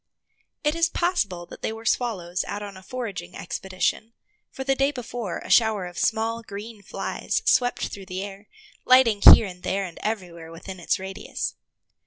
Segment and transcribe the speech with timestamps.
[0.63, 4.13] It is possible that they were swallows out on a foraging expedition,
[4.49, 8.47] for the day before a shower of small, green flies swept through the air,
[8.83, 11.53] lighting here and there and everywhere within its radius.